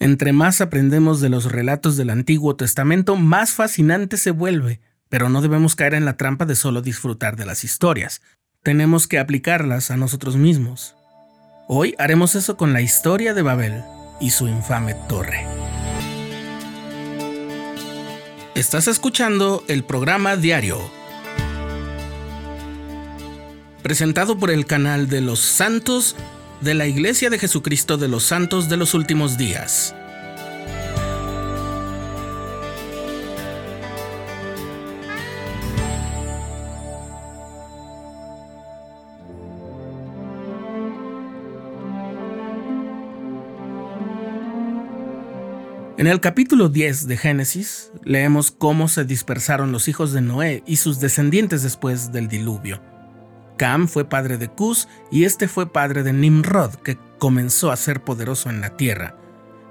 [0.00, 4.80] Entre más aprendemos de los relatos del Antiguo Testamento, más fascinante se vuelve,
[5.10, 8.22] pero no debemos caer en la trampa de solo disfrutar de las historias.
[8.62, 10.96] Tenemos que aplicarlas a nosotros mismos.
[11.68, 13.82] Hoy haremos eso con la historia de Babel
[14.22, 15.44] y su infame torre.
[18.54, 20.80] Estás escuchando el programa diario,
[23.82, 26.16] presentado por el canal de los santos
[26.60, 29.94] de la Iglesia de Jesucristo de los Santos de los Últimos Días.
[45.96, 50.76] En el capítulo 10 de Génesis leemos cómo se dispersaron los hijos de Noé y
[50.76, 52.80] sus descendientes después del diluvio.
[53.60, 58.02] Cam fue padre de Cus y este fue padre de Nimrod, que comenzó a ser
[58.02, 59.18] poderoso en la tierra,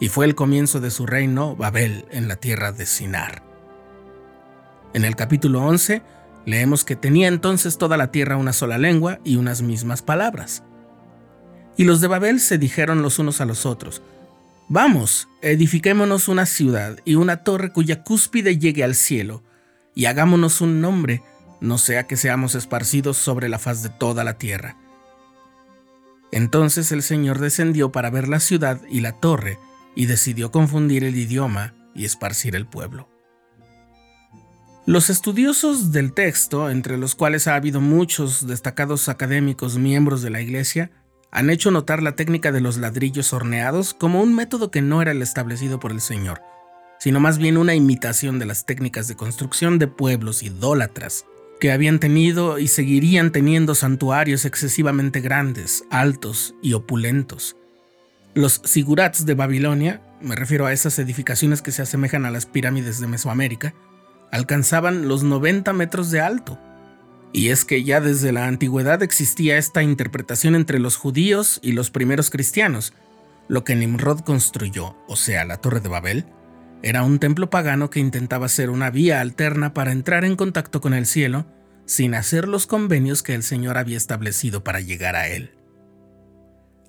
[0.00, 3.44] y fue el comienzo de su reino Babel en la tierra de Sinar.
[4.92, 6.02] En el capítulo 11
[6.46, 10.64] leemos que tenía entonces toda la tierra una sola lengua y unas mismas palabras.
[11.76, 14.02] Y los de Babel se dijeron los unos a los otros,
[14.68, 19.44] Vamos, edifiquémonos una ciudad y una torre cuya cúspide llegue al cielo,
[19.94, 21.22] y hagámonos un nombre,
[21.60, 24.76] no sea que seamos esparcidos sobre la faz de toda la tierra.
[26.32, 29.58] Entonces el Señor descendió para ver la ciudad y la torre,
[29.94, 33.08] y decidió confundir el idioma y esparcir el pueblo.
[34.84, 40.40] Los estudiosos del texto, entre los cuales ha habido muchos destacados académicos miembros de la
[40.40, 40.90] Iglesia,
[41.32, 45.10] han hecho notar la técnica de los ladrillos horneados como un método que no era
[45.10, 46.40] el establecido por el Señor,
[47.00, 51.24] sino más bien una imitación de las técnicas de construcción de pueblos idólatras
[51.60, 57.56] que habían tenido y seguirían teniendo santuarios excesivamente grandes, altos y opulentos.
[58.34, 63.00] Los sigurats de Babilonia, me refiero a esas edificaciones que se asemejan a las pirámides
[63.00, 63.74] de Mesoamérica,
[64.30, 66.58] alcanzaban los 90 metros de alto.
[67.32, 71.90] Y es que ya desde la antigüedad existía esta interpretación entre los judíos y los
[71.90, 72.92] primeros cristianos.
[73.48, 76.26] Lo que Nimrod construyó, o sea, la Torre de Babel,
[76.82, 80.94] era un templo pagano que intentaba ser una vía alterna para entrar en contacto con
[80.94, 81.46] el cielo
[81.86, 85.52] sin hacer los convenios que el Señor había establecido para llegar a él.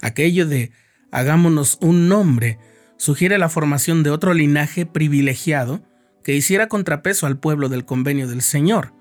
[0.02, 0.72] Aquello de
[1.12, 2.60] hagámonos un nombre
[2.98, 5.82] sugiere la formación de otro linaje privilegiado
[6.24, 8.94] que hiciera contrapeso al pueblo del convenio del Señor.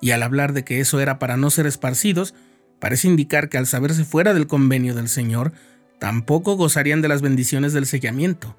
[0.00, 2.34] Y al hablar de que eso era para no ser esparcidos,
[2.80, 5.52] parece indicar que al saberse fuera del convenio del Señor,
[5.98, 8.56] tampoco gozarían de las bendiciones del sellamiento.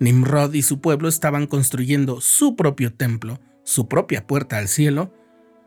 [0.00, 5.14] Nimrod y su pueblo estaban construyendo su propio templo, su propia puerta al cielo,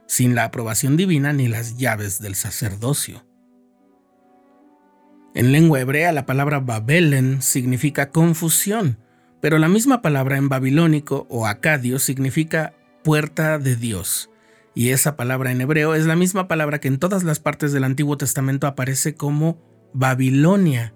[0.07, 3.25] sin la aprobación divina ni las llaves del sacerdocio.
[5.35, 8.97] En lengua hebrea la palabra Babelen significa confusión,
[9.39, 12.73] pero la misma palabra en babilónico o acadio significa
[13.03, 14.29] puerta de Dios,
[14.75, 17.83] y esa palabra en hebreo es la misma palabra que en todas las partes del
[17.83, 19.61] Antiguo Testamento aparece como
[19.93, 20.95] Babilonia,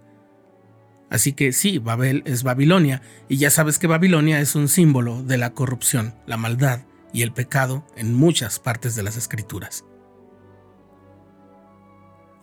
[1.10, 5.38] Así que sí, Babel es Babilonia, y ya sabes que Babilonia es un símbolo de
[5.38, 6.82] la corrupción, la maldad
[7.14, 9.86] y el pecado en muchas partes de las escrituras.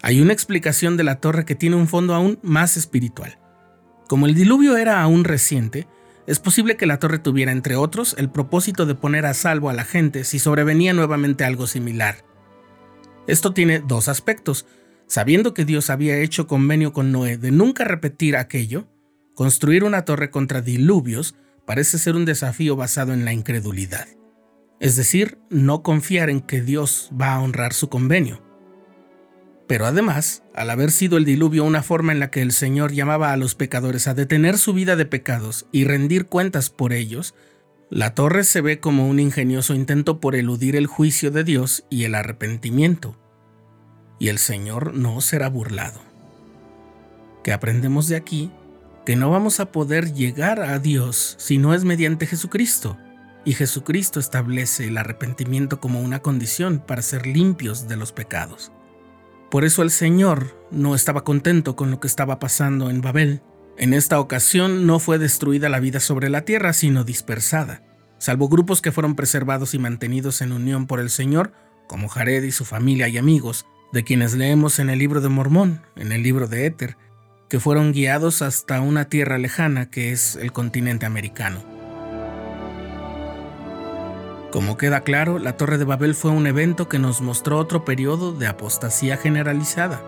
[0.02, 3.38] Hay una explicación de la torre que tiene un fondo aún más espiritual.
[4.08, 5.86] Como el diluvio era aún reciente,
[6.26, 9.74] es posible que la torre tuviera, entre otros, el propósito de poner a salvo a
[9.74, 12.24] la gente si sobrevenía nuevamente algo similar.
[13.26, 14.66] Esto tiene dos aspectos.
[15.06, 18.88] Sabiendo que Dios había hecho convenio con Noé de nunca repetir aquello,
[19.34, 21.34] construir una torre contra diluvios
[21.66, 24.08] parece ser un desafío basado en la incredulidad.
[24.80, 28.42] Es decir, no confiar en que Dios va a honrar su convenio.
[29.66, 33.32] Pero además, al haber sido el diluvio una forma en la que el Señor llamaba
[33.32, 37.34] a los pecadores a detener su vida de pecados y rendir cuentas por ellos,
[37.88, 42.04] la torre se ve como un ingenioso intento por eludir el juicio de Dios y
[42.04, 43.16] el arrepentimiento
[44.18, 46.00] y el Señor no será burlado.
[47.42, 48.50] Que aprendemos de aquí
[49.04, 52.96] que no vamos a poder llegar a Dios si no es mediante Jesucristo,
[53.44, 58.72] y Jesucristo establece el arrepentimiento como una condición para ser limpios de los pecados.
[59.50, 63.42] Por eso el Señor no estaba contento con lo que estaba pasando en Babel.
[63.76, 67.82] En esta ocasión no fue destruida la vida sobre la tierra, sino dispersada,
[68.18, 71.52] salvo grupos que fueron preservados y mantenidos en unión por el Señor,
[71.86, 75.80] como Jared y su familia y amigos, de quienes leemos en el libro de Mormón,
[75.94, 76.96] en el libro de Éter,
[77.48, 81.62] que fueron guiados hasta una tierra lejana que es el continente americano.
[84.50, 88.32] Como queda claro, la Torre de Babel fue un evento que nos mostró otro periodo
[88.32, 90.02] de apostasía generalizada.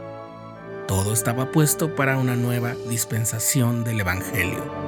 [0.89, 4.86] todo estaba puesto para una nueva dispensación del Evangelio.